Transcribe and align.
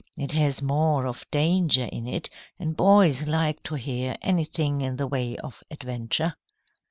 It 0.17 0.31
has 0.31 0.63
more 0.63 1.05
of 1.05 1.29
danger 1.29 1.83
in 1.85 2.07
it, 2.07 2.27
and 2.57 2.75
boys 2.75 3.27
like 3.27 3.61
to 3.61 3.75
hear 3.75 4.17
anything 4.23 4.81
in 4.81 4.95
the 4.95 5.05
way 5.05 5.37
of 5.37 5.61
adventure." 5.69 6.33